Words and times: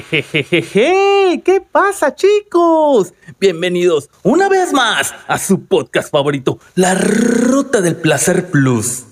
Jejejeje, 0.00 1.42
¿qué 1.44 1.60
pasa 1.60 2.14
chicos? 2.14 3.12
Bienvenidos 3.38 4.08
una 4.22 4.48
vez 4.48 4.72
más 4.72 5.14
a 5.26 5.38
su 5.38 5.66
podcast 5.66 6.10
favorito, 6.10 6.58
La 6.74 6.94
Ruta 6.94 7.82
del 7.82 7.96
Placer 7.96 8.50
Plus. 8.50 9.11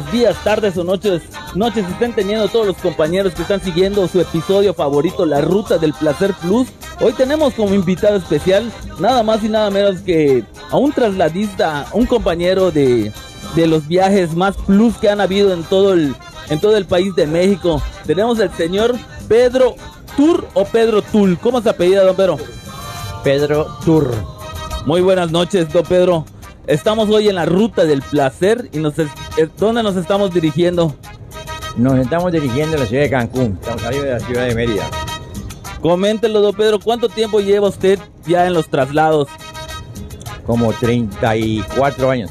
Buenos 0.00 0.12
días, 0.12 0.36
tardes 0.44 0.78
o 0.78 0.84
noches, 0.84 1.22
noches 1.54 1.86
estén 1.86 2.14
teniendo 2.14 2.48
todos 2.48 2.66
los 2.66 2.76
compañeros 2.76 3.34
que 3.34 3.42
están 3.42 3.60
siguiendo 3.60 4.08
su 4.08 4.18
episodio 4.20 4.72
favorito, 4.72 5.26
La 5.26 5.42
Ruta 5.42 5.76
del 5.76 5.92
Placer 5.92 6.32
Plus. 6.40 6.68
Hoy 7.00 7.12
tenemos 7.12 7.52
como 7.52 7.74
invitado 7.74 8.16
especial 8.16 8.72
nada 8.98 9.22
más 9.22 9.44
y 9.44 9.48
nada 9.50 9.68
menos 9.68 10.00
que 10.00 10.42
a 10.70 10.76
un 10.78 10.92
trasladista, 10.92 11.86
un 11.92 12.06
compañero 12.06 12.70
de, 12.70 13.12
de 13.54 13.66
los 13.66 13.86
viajes 13.86 14.34
más 14.34 14.56
plus 14.56 14.96
que 14.96 15.10
han 15.10 15.20
habido 15.20 15.52
en 15.52 15.64
todo 15.64 15.92
el, 15.92 16.14
en 16.48 16.60
todo 16.60 16.76
el 16.78 16.86
país 16.86 17.14
de 17.14 17.26
México. 17.26 17.82
Tenemos 18.06 18.40
al 18.40 18.56
señor 18.56 18.96
Pedro 19.28 19.74
Tur 20.16 20.46
o 20.54 20.64
Pedro 20.64 21.02
Tul. 21.02 21.38
¿Cómo 21.42 21.60
se 21.60 21.68
apellida, 21.68 22.04
don 22.04 22.16
Pedro? 22.16 22.38
Pedro 23.22 23.66
Tur. 23.84 24.14
Muy 24.86 25.02
buenas 25.02 25.30
noches, 25.30 25.70
don 25.70 25.84
Pedro. 25.84 26.24
Estamos 26.70 27.08
hoy 27.10 27.28
en 27.28 27.34
la 27.34 27.44
ruta 27.46 27.84
del 27.84 28.00
placer 28.00 28.68
y 28.72 28.78
nos 28.78 28.96
es- 28.98 29.08
¿dónde 29.58 29.82
nos 29.82 29.96
estamos 29.96 30.32
dirigiendo? 30.32 30.94
Nos 31.76 31.98
estamos 31.98 32.30
dirigiendo 32.32 32.76
a 32.76 32.80
la 32.80 32.86
ciudad 32.86 33.02
de 33.02 33.10
Cancún. 33.10 33.58
Estamos 33.60 33.82
saliendo 33.82 34.06
de 34.06 34.12
la 34.14 34.20
ciudad 34.20 34.46
de 34.46 34.54
Mérida. 34.54 34.88
Coméntelo, 35.80 36.40
don 36.40 36.54
Pedro, 36.54 36.78
¿cuánto 36.78 37.08
tiempo 37.08 37.40
lleva 37.40 37.66
usted 37.68 37.98
ya 38.26 38.46
en 38.46 38.54
los 38.54 38.68
traslados? 38.68 39.26
Como 40.46 40.72
34 40.72 42.08
años. 42.10 42.30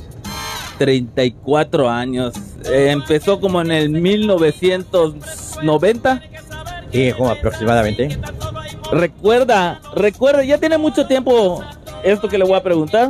34 0.77 1.89
años. 1.89 2.33
Eh, 2.65 2.91
empezó 2.91 3.39
como 3.41 3.59
en 3.61 3.71
el 3.71 3.89
1990. 3.89 6.21
Sí, 6.93 7.11
como 7.17 7.29
aproximadamente. 7.31 8.17
Recuerda, 8.91 9.81
recuerda, 9.95 10.43
ya 10.45 10.57
tiene 10.57 10.77
mucho 10.77 11.05
tiempo 11.07 11.61
esto 12.03 12.29
que 12.29 12.37
le 12.37 12.45
voy 12.45 12.53
a 12.55 12.63
preguntar. 12.63 13.09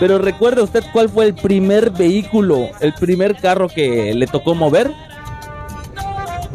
Pero 0.00 0.18
recuerda 0.18 0.62
usted 0.62 0.82
cuál 0.92 1.08
fue 1.08 1.26
el 1.26 1.34
primer 1.34 1.90
vehículo, 1.90 2.68
el 2.80 2.92
primer 2.94 3.36
carro 3.36 3.68
que 3.68 4.12
le 4.14 4.26
tocó 4.26 4.54
mover. 4.54 4.90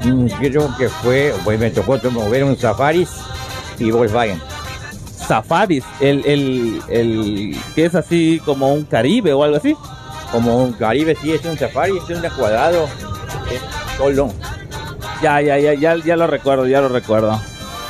Mm, 0.04 0.28
Creo 0.40 0.76
que 0.78 0.90
fue, 0.90 1.34
pues 1.44 1.60
me 1.60 1.72
tocó 1.72 1.98
mover 2.12 2.44
un 2.44 2.58
Safaris 2.58 3.10
y 3.78 3.92
Volkswagen. 3.92 4.42
Safaris, 5.28 5.84
el, 6.00 6.26
el, 6.26 6.82
el 6.90 7.58
que 7.76 7.86
es 7.86 7.96
así 7.96 8.42
como 8.44 8.74
un 8.74 8.84
Caribe 8.84 9.34
o 9.34 9.44
algo 9.44 9.58
así. 9.58 9.76
Como 10.32 10.64
un 10.64 10.74
Caribe, 10.74 11.16
sí, 11.22 11.32
es 11.32 11.44
un 11.46 11.58
Safari, 11.58 11.94
es 11.98 12.18
un 12.18 12.22
cuadrado. 12.38 12.86
Es 13.52 13.62
solo. 13.98 14.32
Ya, 15.22 15.42
ya, 15.42 15.58
ya, 15.58 15.74
ya, 15.74 15.96
ya 15.98 16.16
lo 16.16 16.28
recuerdo, 16.28 16.68
ya 16.68 16.82
lo 16.82 16.90
recuerdo. 16.90 17.40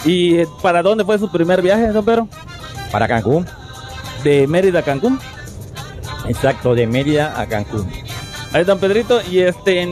¿Y 0.06 0.46
para 0.62 0.82
dónde 0.82 1.04
fue 1.04 1.20
su 1.20 1.30
primer 1.32 1.62
viaje, 1.62 1.88
don 1.90 2.06
Pedro? 2.06 2.28
Para 2.92 3.08
Cancún. 3.08 3.46
De 4.24 4.48
Mérida 4.48 4.80
a 4.80 4.84
Cancún. 4.84 5.20
Exacto, 6.28 6.76
de 6.76 6.88
Mérida 6.88 7.40
a 7.40 7.48
Cancún. 7.48 7.90
Ahí, 8.54 8.64
don 8.64 8.80
Pedrito, 8.80 9.22
y 9.30 9.40
este, 9.40 9.88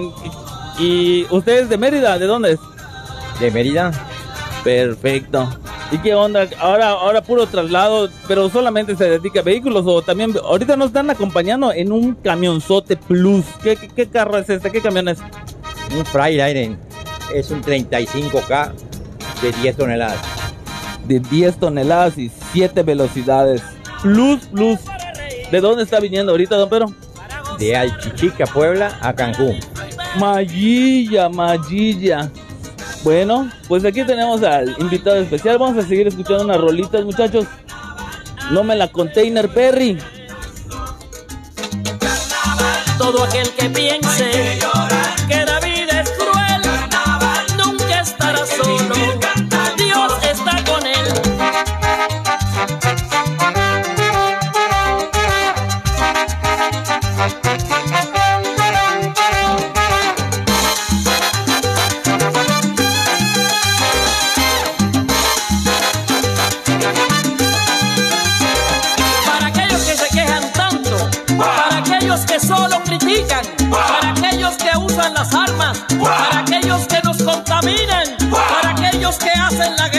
y 0.79 1.25
usted 1.29 1.63
es 1.63 1.69
de 1.69 1.77
Mérida, 1.77 2.17
¿de 2.17 2.25
dónde 2.25 2.53
es? 2.53 2.59
De 3.39 3.51
Mérida, 3.51 3.91
Perfecto. 4.63 5.47
¿Y 5.91 5.97
qué 5.99 6.13
onda? 6.13 6.45
Ahora, 6.59 6.89
ahora 6.89 7.21
puro 7.21 7.47
traslado, 7.47 8.09
pero 8.27 8.49
solamente 8.49 8.97
se 8.97 9.09
dedica 9.09 9.39
a 9.39 9.43
vehículos 9.43 9.85
o 9.87 10.01
también, 10.01 10.33
ahorita 10.43 10.75
nos 10.75 10.87
están 10.87 11.09
acompañando 11.09 11.71
en 11.71 11.93
un 11.93 12.15
camionzote 12.15 12.97
plus. 12.97 13.45
¿Qué, 13.63 13.77
qué, 13.77 13.87
qué 13.87 14.07
carro 14.07 14.37
es 14.37 14.49
este? 14.49 14.69
¿Qué 14.69 14.81
camión 14.81 15.07
es? 15.07 15.19
un 15.95 16.05
Freiliner. 16.05 16.77
Es 17.33 17.51
un 17.51 17.61
35K 17.61 18.71
de 19.41 19.51
10 19.61 19.77
toneladas. 19.77 20.19
de 21.07 21.19
10 21.19 21.57
toneladas 21.57 22.17
y 22.17 22.29
7 22.51 22.83
velocidades. 22.83 23.61
Plus, 24.01 24.45
plus. 24.47 24.79
¿De 25.51 25.61
dónde 25.61 25.83
está 25.83 25.99
viniendo 25.99 26.31
ahorita, 26.31 26.55
don 26.57 26.69
Pedro? 26.69 26.93
De 27.57 27.75
Alchichica, 27.75 28.45
Puebla 28.45 28.97
a 29.01 29.13
Cancún. 29.13 29.59
Magilla, 30.19 31.29
Magilla. 31.29 32.29
Bueno, 33.03 33.49
pues 33.67 33.85
aquí 33.85 34.03
tenemos 34.03 34.43
al 34.43 34.75
invitado 34.79 35.17
especial. 35.17 35.57
Vamos 35.57 35.83
a 35.83 35.87
seguir 35.87 36.07
escuchando 36.07 36.43
unas 36.43 36.57
rolitas, 36.57 37.05
muchachos. 37.05 37.45
No 38.51 38.63
me 38.63 38.75
la 38.75 38.89
container 38.89 39.47
Perry. 39.49 39.97
Todo 42.97 43.23
aquel 43.23 43.49
que 43.51 43.69
piense 43.69 44.59
que 45.27 45.45
la 45.45 45.59
vida 45.59 45.66
aquellos 79.59 79.63
que 79.63 79.63
hacen 79.63 79.75
la 79.77 79.89
guerra, 79.89 79.96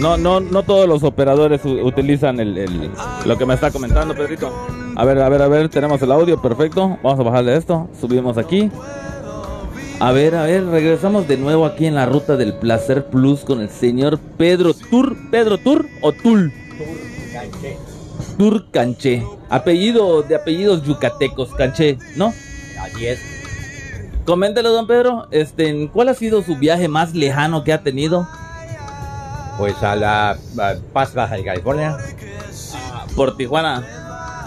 No, 0.00 0.16
no, 0.16 0.40
no 0.40 0.62
todos 0.64 0.88
los 0.88 1.02
operadores 1.04 1.60
utilizan 1.64 2.40
el, 2.40 2.58
el- 2.58 2.90
lo 3.24 3.38
que 3.38 3.46
me 3.46 3.54
está 3.54 3.70
comentando, 3.70 4.14
Pedrito. 4.14 4.50
A 4.96 5.04
ver, 5.04 5.18
a 5.20 5.28
ver, 5.28 5.42
a 5.42 5.48
ver, 5.48 5.68
tenemos 5.68 6.00
el 6.02 6.10
audio, 6.10 6.40
perfecto. 6.42 6.98
Vamos 7.02 7.20
a 7.20 7.22
bajarle 7.22 7.56
esto, 7.56 7.88
subimos 8.00 8.36
aquí. 8.38 8.70
A 10.00 10.10
ver, 10.10 10.34
a 10.34 10.42
ver, 10.44 10.66
regresamos 10.66 11.28
de 11.28 11.36
nuevo 11.36 11.64
aquí 11.64 11.86
en 11.86 11.94
la 11.94 12.06
ruta 12.06 12.36
del 12.36 12.54
placer 12.54 13.06
plus 13.06 13.40
con 13.40 13.60
el 13.60 13.70
señor 13.70 14.18
Pedro 14.36 14.74
Tur. 14.74 15.16
¿Pedro 15.30 15.58
Tur 15.58 15.86
o 16.00 16.12
Tul? 16.12 16.52
Canché. 17.32 17.76
Tur 18.36 18.66
Canché. 18.72 19.22
Apellido 19.48 20.22
de 20.22 20.34
apellidos 20.34 20.82
yucatecos, 20.82 21.50
Canché, 21.54 21.98
¿no? 22.16 22.32
Así 22.82 23.06
es. 23.06 23.20
Coméntelo, 24.24 24.70
don 24.70 24.86
Pedro, 24.86 25.26
este, 25.32 25.90
¿cuál 25.92 26.08
ha 26.08 26.14
sido 26.14 26.42
su 26.42 26.56
viaje 26.56 26.86
más 26.86 27.12
lejano 27.12 27.64
que 27.64 27.72
ha 27.72 27.82
tenido? 27.82 28.28
Pues 29.58 29.82
a 29.82 29.96
la 29.96 30.30
a 30.30 30.74
Paz 30.92 31.12
Baja 31.12 31.34
de 31.34 31.44
California. 31.44 31.96
Por 33.16 33.36
Tijuana. 33.36 33.84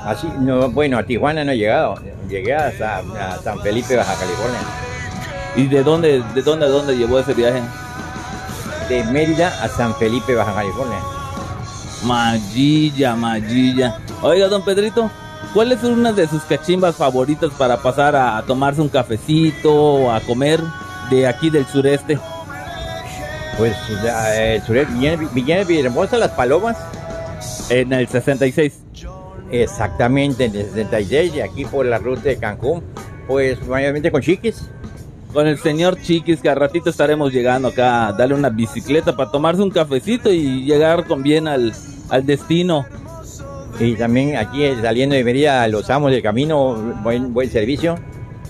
Así, 0.05 0.27
no, 0.39 0.69
bueno, 0.71 0.97
a 0.97 1.03
Tijuana 1.03 1.43
no 1.43 1.51
he 1.51 1.57
llegado. 1.57 1.95
Llegué 2.29 2.55
hasta 2.55 2.99
a 2.99 3.37
San 3.39 3.59
Felipe, 3.59 3.97
Baja 3.97 4.15
California. 4.15 4.59
¿Y 5.57 5.67
de 5.67 5.83
dónde, 5.83 6.23
de 6.33 6.41
dónde 6.41 6.65
a 6.65 6.69
dónde 6.69 6.97
llevó 6.97 7.19
ese 7.19 7.33
viaje? 7.33 7.61
De 8.87 9.03
Mérida 9.03 9.49
a 9.61 9.67
San 9.67 9.93
Felipe, 9.95 10.35
Baja 10.35 10.53
California. 10.53 10.99
Magilla, 12.03 13.15
magilla. 13.15 13.99
Oiga, 14.21 14.47
don 14.47 14.63
Pedrito, 14.63 15.11
¿cuál 15.53 15.71
es 15.71 15.83
una 15.83 16.11
de 16.11 16.27
sus 16.27 16.43
cachimbas 16.43 16.95
favoritas 16.95 17.51
para 17.57 17.77
pasar 17.77 18.15
a 18.15 18.41
tomarse 18.45 18.81
un 18.81 18.89
cafecito 18.89 19.73
o 19.73 20.11
a 20.11 20.19
comer 20.21 20.59
de 21.09 21.27
aquí 21.27 21.49
del 21.49 21.65
sureste? 21.65 22.19
Pues 23.57 23.75
eh, 24.05 24.61
sureste, 24.65 25.17
Villena 25.33 25.63
Villahermosa, 25.63 26.17
Las 26.17 26.31
Palomas. 26.31 26.77
En 27.69 27.93
el 27.93 28.07
66. 28.07 28.81
Exactamente, 29.51 30.45
en 30.45 30.55
el 30.55 30.65
66, 30.65 31.35
y 31.35 31.41
aquí 31.41 31.65
por 31.65 31.85
la 31.85 31.97
ruta 31.97 32.23
de 32.23 32.37
Cancún. 32.37 32.83
Pues 33.27 33.65
mayormente 33.67 34.11
con 34.11 34.21
chiquis. 34.21 34.69
Con 35.33 35.47
el 35.47 35.57
señor 35.57 35.99
Chiquis, 36.01 36.39
que 36.39 36.47
a 36.47 36.55
ratito 36.55 36.89
estaremos 36.89 37.33
llegando 37.33 37.67
acá 37.67 38.07
a 38.07 38.13
darle 38.13 38.35
una 38.35 38.49
bicicleta 38.49 39.17
para 39.17 39.31
tomarse 39.31 39.61
un 39.61 39.69
cafecito 39.69 40.31
y 40.31 40.63
llegar 40.63 41.05
con 41.07 41.23
bien 41.23 41.49
al, 41.49 41.73
al 42.09 42.25
destino. 42.25 42.85
Y 43.79 43.95
también 43.95 44.37
aquí 44.37 44.63
eh, 44.63 44.75
saliendo 44.81 45.15
de 45.15 45.23
Mérida, 45.23 45.67
los 45.67 45.89
amos 45.89 46.11
del 46.11 46.21
camino, 46.21 46.75
buen, 47.03 47.33
buen 47.33 47.49
servicio. 47.49 47.95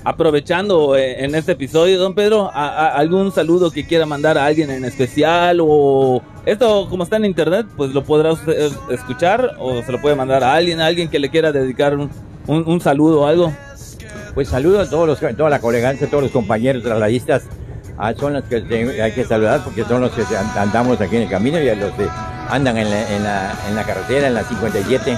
Aprovechando 0.04 0.96
eh, 0.96 1.24
en 1.26 1.34
este 1.34 1.54
episodio, 1.54 1.98
don 1.98 2.14
Pedro, 2.14 2.52
a- 2.54 2.68
a- 2.68 2.96
algún 2.96 3.32
saludo 3.32 3.72
que 3.72 3.88
quiera 3.88 4.06
mandar 4.06 4.38
a 4.38 4.46
alguien 4.46 4.70
en 4.70 4.86
especial 4.86 5.58
o 5.62 6.22
esto 6.46 6.88
como 6.90 7.04
está 7.04 7.16
en 7.18 7.26
internet, 7.26 7.66
pues 7.76 7.92
lo 7.92 8.04
podrá 8.04 8.34
usted 8.34 8.72
escuchar 8.92 9.56
o 9.60 9.82
se 9.82 9.92
lo 9.92 10.00
puede 10.00 10.16
mandar 10.16 10.44
a 10.44 10.54
alguien, 10.54 10.80
a 10.80 10.86
alguien 10.86 11.10
que 11.10 11.18
le 11.18 11.30
quiera 11.32 11.52
dedicar 11.52 11.96
un, 11.98 12.12
un- 12.46 12.68
un 12.68 12.80
saludo 12.82 13.22
o 13.22 13.26
algo. 13.26 13.52
Pues 14.36 14.50
saludo 14.50 14.82
a 14.82 14.88
todos 14.90 15.08
los, 15.08 15.36
toda 15.36 15.50
la 15.50 15.60
colegancia, 15.60 16.06
a 16.06 16.10
todos 16.10 16.22
los 16.24 16.32
compañeros 16.32 16.84
trasladistas. 16.84 17.44
Ah, 17.98 18.14
son 18.14 18.34
los 18.34 18.44
que 18.44 18.58
hay 19.02 19.12
que 19.14 19.24
saludar 19.24 19.64
porque 19.64 19.86
son 19.86 20.02
los 20.02 20.12
que 20.12 20.22
and- 20.22 20.58
andamos 20.58 21.02
aquí 21.02 21.16
en 21.16 21.24
el 21.24 21.30
camino 21.30 21.60
y 21.60 21.68
a 21.70 21.74
los 21.76 21.92
que 21.94 22.06
andan 22.50 22.78
en 22.78 22.90
la, 22.90 23.16
en 23.16 23.24
la, 23.24 23.56
en 23.68 23.76
la 23.76 23.84
carretera, 23.84 24.28
en 24.28 24.34
la 24.34 24.44
57. 24.44 25.18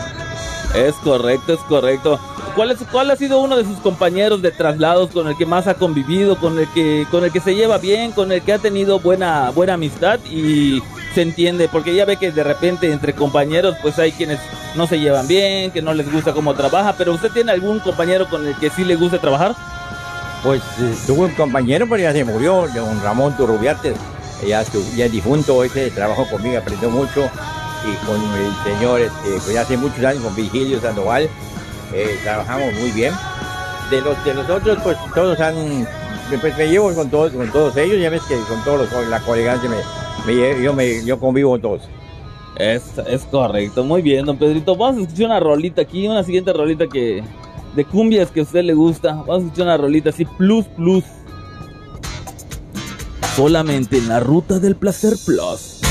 Es 0.76 0.96
correcto, 0.96 1.54
es 1.54 1.60
correcto. 1.62 2.20
¿Cuál, 2.56 2.72
es, 2.72 2.80
¿Cuál 2.92 3.12
ha 3.12 3.16
sido 3.16 3.40
uno 3.40 3.56
de 3.56 3.64
sus 3.64 3.78
compañeros 3.80 4.42
de 4.42 4.52
traslados 4.52 5.12
con 5.12 5.28
el 5.28 5.38
que 5.38 5.46
más 5.46 5.68
ha 5.68 5.76
convivido, 5.76 6.38
con 6.38 6.58
el 6.58 6.68
que, 6.74 7.06
con 7.12 7.24
el 7.24 7.32
que 7.32 7.40
se 7.40 7.56
lleva 7.56 7.78
bien, 7.78 8.12
con 8.12 8.32
el 8.32 8.42
que 8.42 8.54
ha 8.54 8.58
tenido 8.58 9.00
buena, 9.00 9.52
buena 9.52 9.76
amistad 9.76 10.20
y 10.26 10.82
se 11.14 11.22
entiende? 11.22 11.70
Porque 11.72 11.94
ya 11.94 12.06
ve 12.06 12.18
que 12.18 12.32
de 12.32 12.44
repente 12.44 12.92
entre 12.92 13.14
compañeros 13.14 13.76
pues 13.82 14.00
hay 14.00 14.12
quienes 14.12 14.40
no 14.76 14.88
se 14.88 15.00
llevan 15.00 15.28
bien, 15.28 15.72
que 15.72 15.82
no 15.82 15.94
les 15.94 16.12
gusta 16.12 16.34
cómo 16.34 16.56
trabaja, 16.56 16.96
pero 16.98 17.14
¿usted 17.14 17.32
tiene 17.32 17.52
algún 17.52 17.80
compañero 17.80 18.28
con 18.28 18.46
el 18.48 18.56
que 18.56 18.70
sí 18.72 18.84
le 18.84 18.96
gusta 18.96 19.20
trabajar? 19.20 19.56
Pues 20.44 20.62
eh, 20.80 20.96
tuve 21.06 21.26
un 21.26 21.36
compañero, 21.36 21.88
pero 21.90 22.04
ya 22.04 22.12
se 22.12 22.24
murió, 22.24 22.68
don 22.74 23.02
Ramón 23.04 23.36
Turrubiarte, 23.38 23.94
ya, 24.46 24.64
ya 24.96 25.08
difunto, 25.08 25.64
ese 25.64 25.92
trabajó 25.92 26.28
conmigo, 26.30 26.58
aprendió 26.58 26.90
mucho, 26.90 27.30
y 27.86 28.06
con 28.06 28.20
el 28.22 28.54
señor, 28.64 29.02
este, 29.02 29.30
pues 29.46 29.56
hace 29.58 29.78
muchos 29.78 30.04
años, 30.04 30.24
con 30.24 30.36
Vigilio 30.36 30.82
Sandoval, 30.82 31.30
eh, 31.94 32.20
trabajamos 32.24 32.74
muy 32.74 32.92
bien. 32.92 33.14
De 33.90 34.02
los, 34.02 34.22
de 34.26 34.34
los 34.34 34.50
otros, 34.50 34.78
pues 34.84 34.98
todos 35.16 35.40
han, 35.40 35.88
pues 36.42 36.58
me 36.58 36.68
llevo 36.68 36.94
con 36.94 37.10
todos, 37.10 37.32
con 37.32 37.50
todos 37.52 37.78
ellos, 37.78 38.02
ya 38.02 38.10
ves 38.10 38.22
que 38.24 38.36
con 38.50 38.62
todos 38.66 38.92
los, 38.92 39.08
la 39.08 39.22
colegancia 39.22 39.70
me, 39.70 39.78
me 40.26 40.62
yo, 40.62 40.74
me, 40.74 41.06
yo 41.06 41.18
convivo 41.20 41.52
con 41.52 41.62
todos. 41.62 41.82
Es, 42.58 42.84
es 43.08 43.24
correcto, 43.24 43.84
muy 43.84 44.02
bien, 44.02 44.26
don 44.26 44.38
Pedrito. 44.38 44.76
Vamos 44.76 44.98
a 44.98 45.02
escuchar 45.04 45.28
una 45.28 45.40
rolita 45.40 45.84
aquí, 45.84 46.08
una 46.08 46.24
siguiente 46.24 46.52
rolita 46.52 46.88
que 46.88 47.24
de 47.76 47.86
cumbias 47.86 48.30
que 48.32 48.42
a 48.42 48.44
usted 48.44 48.64
le 48.64 48.74
gusta. 48.74 49.14
Vamos 49.14 49.44
a 49.44 49.46
escuchar 49.46 49.68
una 49.68 49.78
rolita 49.78 50.10
así, 50.10 50.26
plus, 50.26 50.66
plus. 50.66 51.04
Solamente 53.38 54.00
en 54.00 54.10
la 54.10 54.20
ruta 54.20 54.58
del 54.58 54.76
placer 54.76 55.14
plus. 55.24 55.82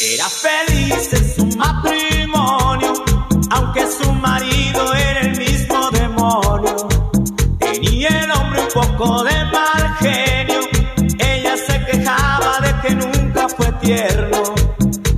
Era 0.00 0.28
feliz 0.28 1.12
en 1.12 1.34
su 1.36 1.46
matrimonio, 1.56 2.92
aunque 3.52 3.86
su 3.86 4.12
marido 4.14 4.94
era 4.94 5.20
el 5.20 5.38
mismo 5.38 5.90
demonio. 5.92 6.88
Tenía 7.60 8.08
el 8.08 8.32
hombre 8.32 8.62
un 8.62 8.82
poco 8.82 9.22
de 9.22 9.44
mal 9.44 9.96
genio, 10.00 10.60
ella 11.20 11.56
se 11.56 11.84
quejaba 11.84 12.58
de 12.62 12.80
que 12.80 12.94
nunca 12.96 13.48
fue 13.48 13.70
tierno. 13.80 14.42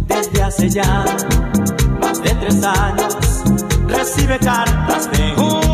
Desde 0.06 0.42
hace 0.42 0.68
ya 0.68 1.02
más 1.98 2.22
de 2.22 2.28
tres 2.28 2.62
años, 2.62 3.16
recibe 3.88 4.38
cartas 4.38 5.10
de 5.12 5.32
un 5.40 5.73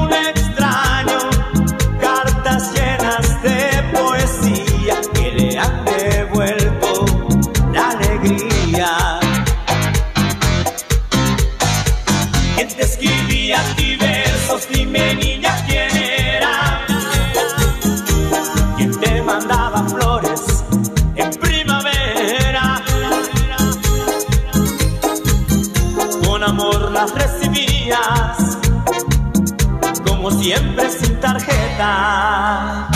como 30.07 30.31
siempre 30.31 30.91
sin 30.91 31.19
tarjeta. 31.21 32.89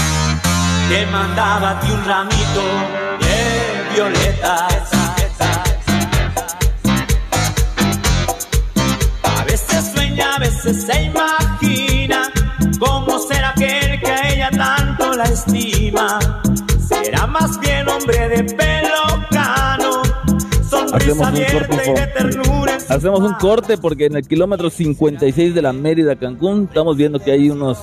Te 0.88 1.06
mandaba 1.06 1.70
a 1.70 1.80
ti 1.80 1.90
un 1.90 2.04
ramito 2.04 2.62
de 3.20 3.94
violetas. 3.94 4.90
A 9.22 9.44
veces 9.44 9.92
sueña, 9.94 10.34
a 10.34 10.38
veces 10.38 10.84
se 10.84 11.02
imagina 11.04 12.30
cómo 12.78 13.18
será 13.18 13.50
aquel 13.50 14.00
que 14.00 14.10
a 14.10 14.28
ella 14.28 14.50
tanto 14.50 15.12
la 15.14 15.24
estima. 15.24 16.18
Será 16.86 17.26
más 17.26 17.58
bien 17.60 17.88
hombre 17.88 18.28
de 18.28 18.44
pelo 18.44 19.24
Hacemos 20.94 21.28
un 21.28 21.44
corte, 21.44 21.76
por- 21.84 22.70
Hacemos 22.88 23.20
un 23.20 23.34
porque 23.80 24.06
en 24.06 24.16
el 24.16 24.26
kilómetro 24.28 24.70
56 24.70 25.54
de 25.54 25.62
la 25.62 25.72
Mérida 25.72 26.14
Cancún 26.16 26.66
estamos 26.68 26.96
viendo 26.96 27.18
que 27.18 27.32
hay 27.32 27.50
unos... 27.50 27.78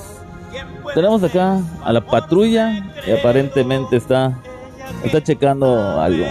Tenemos 0.94 1.22
acá 1.22 1.58
a 1.84 1.92
la 1.92 2.00
patrulla 2.00 2.90
y 3.06 3.10
aparentemente 3.12 3.96
está, 3.96 4.38
está 5.04 5.22
checando 5.22 6.00
algo. 6.00 6.26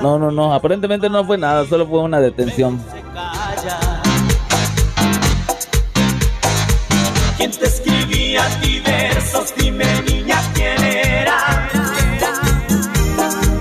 No, 0.00 0.18
no, 0.18 0.30
no, 0.30 0.52
aparentemente 0.54 1.08
no 1.08 1.24
fue 1.24 1.38
nada, 1.38 1.66
solo 1.66 1.86
fue 1.86 2.00
una 2.00 2.20
detención. 2.20 2.80
¿Quién 7.36 7.50
te 7.50 7.66
escribía 7.66 8.44
a 8.44 8.60
ti 8.60 8.80
versos? 8.84 9.54
Dime 9.56 9.84
niña 10.02 10.36
quién 10.54 10.84
era. 10.84 11.68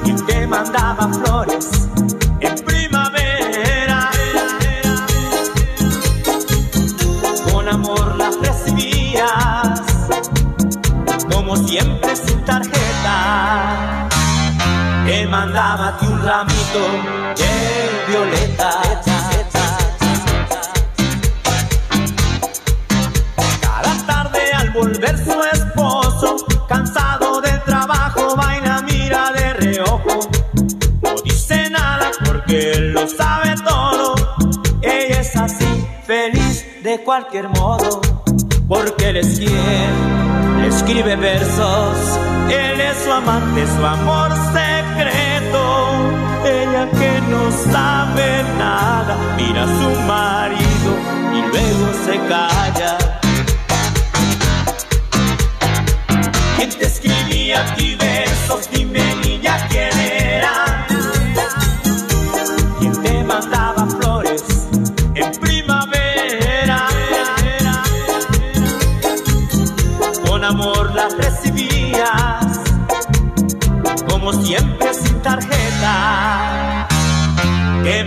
¿Quién 0.03 0.25
te 0.25 0.47
mandaba 0.47 1.07
flores 1.13 1.84
violetas. 18.07 19.05
Cada 23.61 24.05
tarde 24.05 24.39
al 24.53 24.69
volver 24.71 25.17
su 25.17 25.43
esposo, 25.53 26.35
cansado 26.67 27.41
del 27.41 27.61
trabajo, 27.63 28.35
vaina 28.35 28.81
mira 28.81 29.31
de 29.31 29.53
reojo. 29.53 30.19
No 31.01 31.15
dice 31.23 31.69
nada 31.69 32.11
porque 32.25 32.71
él 32.71 32.93
lo 32.93 33.07
sabe 33.07 33.55
todo. 33.63 34.15
Ella 34.81 35.21
es 35.21 35.35
así, 35.35 35.87
feliz 36.05 36.65
de 36.83 37.03
cualquier 37.03 37.49
modo. 37.49 38.01
porque 38.67 39.09
él 39.09 39.17
es 39.17 39.37
quien 39.37 40.61
le 40.61 40.67
escribe 40.67 41.15
versos. 41.15 41.97
Él 42.49 42.81
es 42.81 42.97
su 43.03 43.11
amante, 43.11 43.65
su 43.67 43.85
amor 43.85 44.31
secreto. 44.53 45.24
Que 46.91 47.21
no 47.29 47.51
sabe 47.51 48.43
nada, 48.57 49.17
mira 49.37 49.63
a 49.63 49.67
su 49.67 49.89
marido 50.01 50.91
y 51.33 51.41
luego 51.51 51.93
se 52.05 52.17
calla. 52.27 52.97
¿Quién 56.57 56.69
te 56.69 56.85
escribía 56.85 57.61
aquí 57.61 57.95
versos? 57.95 58.69
Dime 58.71 59.24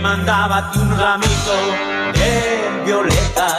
mandaba 0.09 0.71
un 0.75 0.89
ramito 0.97 1.57
de 2.15 2.83
violetas. 2.83 3.58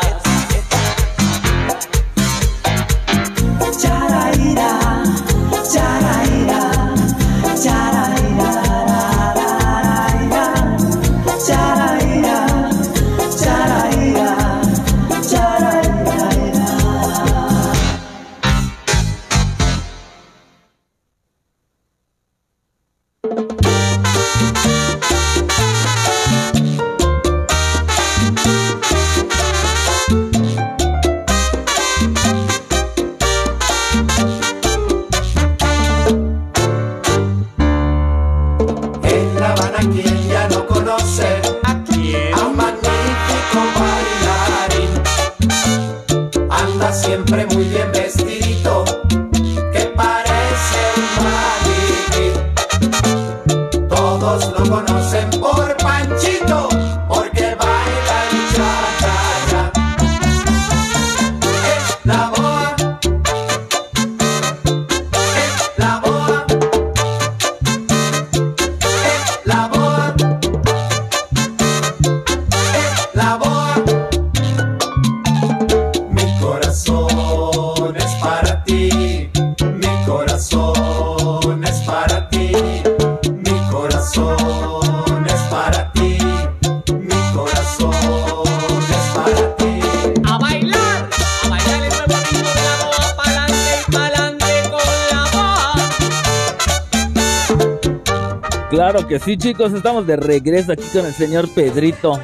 Que 99.10 99.18
sí, 99.18 99.36
chicos, 99.36 99.72
estamos 99.72 100.06
de 100.06 100.14
regreso 100.16 100.70
aquí 100.72 100.84
con 100.92 101.04
el 101.04 101.12
señor 101.12 101.48
Pedrito, 101.52 102.18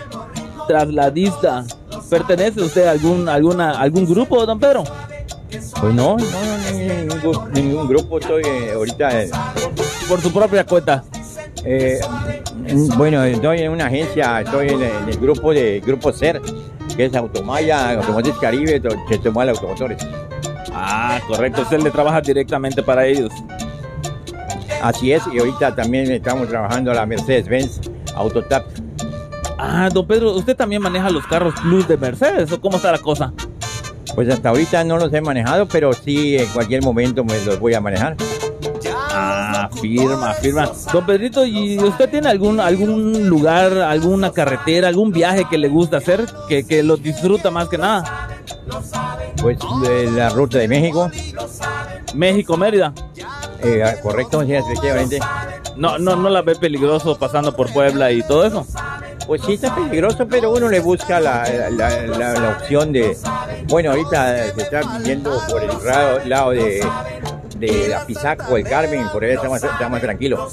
trasladista. 0.68 1.64
¿Pertenece 2.08 2.62
usted 2.62 2.86
a 2.86 2.92
algún, 2.92 3.28
alguna, 3.28 3.72
algún 3.72 4.06
grupo, 4.06 4.46
don 4.46 4.60
Pedro? 4.60 4.84
Pues 5.80 5.92
no, 5.94 6.16
no, 6.16 6.16
no, 6.16 6.72
ningún, 6.72 7.20
gru- 7.20 7.50
ningún 7.52 7.88
grupo, 7.88 8.18
estoy 8.20 8.42
eh, 8.46 8.72
ahorita, 8.74 9.22
eh, 9.22 9.30
Por 10.08 10.20
su 10.20 10.32
propia 10.32 10.64
cuenta. 10.64 11.02
eh, 11.64 11.98
en- 12.66 12.88
bueno, 12.96 13.24
estoy 13.24 13.62
en 13.62 13.72
una 13.72 13.86
agencia, 13.86 14.40
estoy 14.42 14.68
en, 14.68 14.82
el- 14.82 14.90
en 15.02 15.08
el 15.08 15.18
grupo 15.18 15.52
de 15.52 15.80
Grupo 15.84 16.12
CER, 16.12 16.40
que 16.96 17.06
es 17.06 17.14
Automaya, 17.16 17.90
Automotriz 17.98 18.34
Caribe, 18.40 18.80
Chetumal 19.08 19.48
Automotores. 19.48 19.98
Ah, 20.72 21.18
correcto, 21.26 21.62
usted 21.62 21.80
le 21.82 21.90
trabaja 21.90 22.20
directamente 22.20 22.80
para 22.82 23.06
ellos. 23.06 23.32
Así 24.86 25.10
es, 25.10 25.24
y 25.32 25.40
ahorita 25.40 25.74
también 25.74 26.08
estamos 26.12 26.48
trabajando 26.48 26.94
la 26.94 27.04
Mercedes-Benz 27.06 27.80
Autotap. 28.14 28.66
Ah, 29.58 29.88
don 29.92 30.06
Pedro, 30.06 30.30
¿usted 30.30 30.54
también 30.54 30.80
maneja 30.80 31.10
los 31.10 31.26
carros 31.26 31.54
Plus 31.60 31.88
de 31.88 31.96
Mercedes 31.96 32.52
o 32.52 32.60
cómo 32.60 32.76
está 32.76 32.92
la 32.92 32.98
cosa? 32.98 33.32
Pues 34.14 34.28
hasta 34.28 34.50
ahorita 34.50 34.84
no 34.84 34.96
los 34.96 35.12
he 35.12 35.20
manejado, 35.20 35.66
pero 35.66 35.92
sí 35.92 36.38
en 36.38 36.46
cualquier 36.50 36.84
momento 36.84 37.24
me 37.24 37.44
los 37.44 37.58
voy 37.58 37.74
a 37.74 37.80
manejar. 37.80 38.16
Ah, 39.10 39.68
firma, 39.80 40.32
firma. 40.34 40.70
Don 40.92 41.04
Pedrito, 41.04 41.44
¿y 41.44 41.78
usted 41.80 42.08
tiene 42.08 42.28
algún 42.28 42.60
algún 42.60 43.28
lugar, 43.28 43.76
alguna 43.78 44.30
carretera, 44.30 44.86
algún 44.86 45.10
viaje 45.10 45.48
que 45.50 45.58
le 45.58 45.66
gusta 45.66 45.96
hacer, 45.96 46.26
que, 46.48 46.64
que 46.64 46.84
lo 46.84 46.96
disfruta 46.96 47.50
más 47.50 47.68
que 47.68 47.78
nada? 47.78 48.28
Pues 49.42 49.58
de 49.82 50.12
la 50.12 50.28
ruta 50.28 50.58
de 50.58 50.68
México, 50.68 51.10
México, 52.14 52.56
Mérida. 52.56 52.94
Eh, 53.62 53.96
correcto, 54.02 54.42
sí, 54.44 54.54
efectivamente. 54.54 55.20
No, 55.76 55.98
no, 55.98 56.16
no 56.16 56.28
la 56.30 56.42
ve 56.42 56.56
peligroso 56.56 57.18
pasando 57.18 57.54
por 57.54 57.72
Puebla 57.72 58.10
y 58.12 58.22
todo 58.22 58.46
eso. 58.46 58.66
Pues 59.26 59.42
sí 59.44 59.54
está 59.54 59.74
peligroso, 59.74 60.26
pero 60.28 60.52
uno 60.52 60.68
le 60.68 60.78
busca 60.80 61.18
la, 61.20 61.48
la, 61.70 61.90
la- 62.06 62.32
la 62.34 62.50
opción 62.50 62.92
de... 62.92 63.16
Bueno, 63.68 63.90
ahorita 63.90 64.52
se 64.54 64.62
está 64.62 65.02
yendo 65.02 65.40
por 65.50 65.62
el 65.64 65.70
ra- 65.82 66.24
lado 66.24 66.50
de, 66.52 66.86
de 67.58 67.92
Apizaco, 67.94 68.56
el 68.56 68.62
Carmen, 68.64 69.08
por 69.08 69.24
ahí 69.24 69.32
está 69.32 69.48
más, 69.48 69.64
está 69.64 69.88
más 69.88 70.00
tranquilo. 70.00 70.48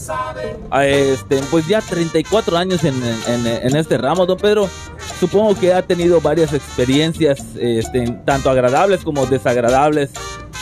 Ah, 0.71 0.85
Este, 0.87 1.37
pues 1.51 1.67
ya 1.67 1.81
34 1.81 2.57
años 2.57 2.83
en, 2.83 2.95
en- 3.27 3.45
en 3.45 3.75
este 3.75 3.95
ramo, 3.99 4.25
don 4.25 4.37
Pedro. 4.39 4.67
Supongo 5.19 5.53
que 5.57 5.71
ha 5.71 5.83
tenido 5.83 6.19
varias 6.19 6.51
experiencias, 6.51 7.43
este, 7.59 8.09
tanto 8.25 8.49
agradables 8.49 9.03
como 9.03 9.27
desagradables. 9.27 10.09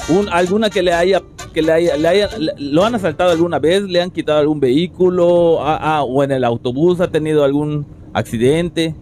Un, 0.10 0.28
alguna 0.30 0.70
que 0.70 0.82
le 0.82 0.94
haya, 0.94 1.22
que 1.54 1.62
le 1.62 1.72
haya, 1.72 1.98
le 1.98 2.08
haya- 2.08 2.30
lo 2.58 2.84
han 2.86 2.96
asaltado 2.96 3.32
alguna 3.32 3.60
vez, 3.60 3.84
le 3.84 4.02
han 4.02 4.12
quitado 4.12 4.40
algún 4.40 4.60
vehículo, 4.60 5.60
ah, 5.62 5.78
ah, 5.82 6.04
o 6.04 6.24
en 6.24 6.32
el 6.32 6.44
autobús 6.44 7.00
ha 7.00 7.10
tenido 7.10 7.44
algún 7.44 7.86
accidente. 8.14 8.96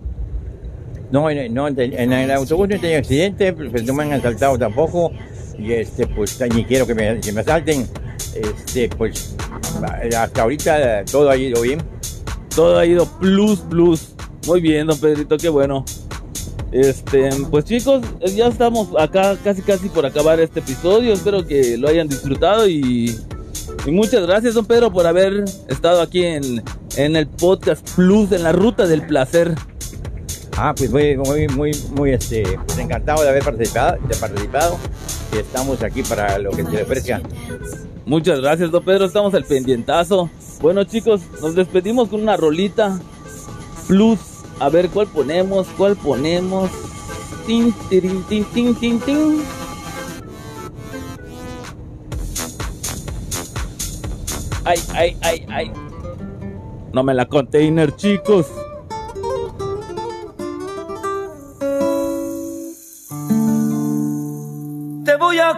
No, 1.11 1.29
en, 1.29 1.53
no, 1.53 1.67
en 1.67 2.13
el 2.13 2.31
autobús 2.31 2.69
no 2.69 2.75
he 2.75 2.79
tenido 2.79 2.99
accidente, 2.99 3.53
pues 3.53 3.83
no 3.83 3.93
me 3.93 4.03
han 4.03 4.13
asaltado 4.13 4.57
tampoco. 4.57 5.11
Y 5.57 5.73
este, 5.73 6.07
pues 6.07 6.39
ni 6.53 6.63
quiero 6.65 6.85
que 6.87 6.93
me, 6.95 7.19
que 7.19 7.31
me 7.31 7.41
asalten. 7.41 7.85
Este, 8.35 8.87
pues 8.89 9.35
hasta 10.13 10.41
ahorita 10.43 11.03
todo 11.05 11.29
ha 11.29 11.35
ido 11.37 11.61
bien. 11.61 11.79
Todo 12.55 12.77
ha 12.77 12.85
ido 12.85 13.05
plus, 13.19 13.59
plus. 13.61 14.15
Muy 14.47 14.61
bien, 14.61 14.87
don 14.87 14.99
Pedrito, 14.99 15.37
qué 15.37 15.49
bueno. 15.49 15.83
Este, 16.71 17.29
pues 17.49 17.65
chicos, 17.65 18.03
eh, 18.19 18.31
ya 18.31 18.47
estamos 18.47 18.89
acá 18.97 19.35
casi 19.43 19.61
casi 19.61 19.89
por 19.89 20.05
acabar 20.05 20.39
este 20.39 20.59
episodio. 20.59 21.13
Espero 21.13 21.45
que 21.45 21.77
lo 21.77 21.87
hayan 21.87 22.07
disfrutado 22.07 22.67
y, 22.67 23.17
y 23.85 23.91
muchas 23.91 24.25
gracias, 24.25 24.53
don 24.53 24.65
Pedro, 24.65 24.91
por 24.91 25.07
haber 25.07 25.45
estado 25.67 26.01
aquí 26.01 26.23
en, 26.23 26.63
en 26.95 27.15
el 27.15 27.27
podcast 27.27 27.87
Plus, 27.95 28.31
en 28.31 28.43
la 28.43 28.51
ruta 28.51 28.85
del 28.85 29.01
placer. 29.01 29.55
Ah, 30.57 30.75
pues 30.77 30.91
muy, 30.91 31.17
muy, 31.17 31.47
muy, 31.47 31.71
muy 31.95 32.11
este, 32.11 32.43
pues 32.65 32.77
encantado 32.77 33.23
de 33.23 33.29
haber 33.29 33.43
participado, 33.43 33.97
de 34.07 34.15
participado. 34.15 34.77
Y 35.33 35.37
estamos 35.37 35.81
aquí 35.81 36.03
para 36.03 36.37
lo 36.37 36.51
que 36.51 36.63
se 36.63 36.71
le 36.71 36.83
ofrezca. 36.83 37.21
Muchas 38.05 38.41
gracias, 38.41 38.69
don 38.69 38.83
Pedro, 38.83 39.05
estamos 39.05 39.33
al 39.33 39.45
pendientazo. 39.45 40.29
Bueno, 40.61 40.83
chicos, 40.83 41.21
nos 41.41 41.55
despedimos 41.55 42.09
con 42.09 42.21
una 42.21 42.35
rolita 42.35 42.99
Plus. 43.87 44.19
A 44.59 44.69
ver 44.69 44.89
cuál 44.89 45.07
ponemos, 45.07 45.67
cuál 45.77 45.95
ponemos. 45.95 46.69
Tin, 47.45 47.73
tin, 47.89 48.23
tin, 48.23 48.45
tin, 48.75 48.99
tin. 48.99 49.43
Ay, 54.65 54.79
ay, 54.93 55.17
ay, 55.21 55.45
ay. 55.49 55.71
No 56.93 57.03
me 57.03 57.13
la 57.13 57.25
container, 57.25 57.95
chicos. 57.95 58.47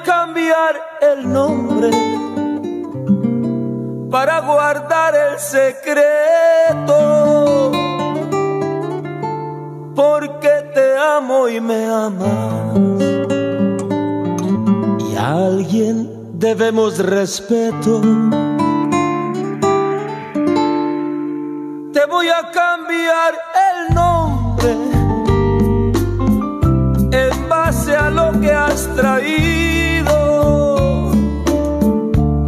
cambiar 0.03 0.75
el 1.01 1.31
nombre 1.31 1.89
para 4.09 4.41
guardar 4.41 5.15
el 5.15 5.39
secreto. 5.39 7.10
Te 11.41 11.47
amo 11.47 11.49
y 11.49 11.61
me 11.61 11.85
amas. 11.85 13.01
Y 15.09 15.15
a 15.15 15.47
alguien 15.47 16.09
debemos 16.33 16.97
respeto. 16.99 18.01
Te 21.93 22.05
voy 22.05 22.27
a 22.27 22.51
cambiar 22.51 23.33
el 23.69 23.95
nombre 23.95 24.71
en 27.11 27.49
base 27.49 27.95
a 27.95 28.09
lo 28.09 28.39
que 28.39 28.51
has 28.51 28.87
traído. 28.95 30.11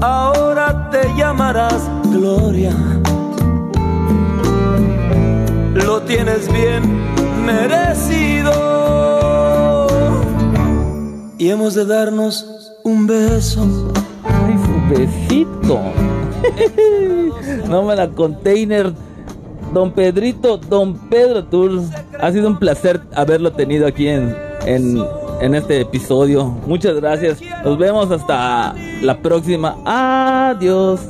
Ahora 0.02 0.90
te 0.92 1.14
llamarás 1.16 1.90
Gloria. 2.12 2.74
Lo 5.74 6.02
tienes 6.04 6.52
bien 6.52 6.84
merecido. 7.46 8.73
Y 11.44 11.50
hemos 11.50 11.74
de 11.74 11.84
darnos 11.84 12.72
un 12.86 13.06
beso. 13.06 13.92
Ay, 14.24 14.56
su 14.64 14.96
besito. 14.96 15.78
no 17.68 17.84
me 17.84 17.98
la 17.98 18.08
container. 18.08 18.94
Don 19.74 19.92
Pedrito, 19.92 20.56
Don 20.56 20.98
Pedro 21.10 21.44
Tours, 21.44 21.90
ha 22.18 22.32
sido 22.32 22.48
un 22.48 22.58
placer 22.58 23.02
haberlo 23.14 23.52
tenido 23.52 23.86
aquí 23.86 24.08
en, 24.08 24.34
en, 24.66 25.04
en 25.42 25.54
este 25.54 25.82
episodio. 25.82 26.46
Muchas 26.66 26.96
gracias. 26.96 27.42
Nos 27.66 27.78
vemos 27.78 28.10
hasta 28.10 28.74
la 29.02 29.18
próxima. 29.18 29.76
Adiós. 29.84 31.02